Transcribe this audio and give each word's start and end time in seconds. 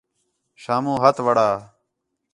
شامو 0.63 0.93
ہتھ 1.03 1.19
وڑا 1.25 1.49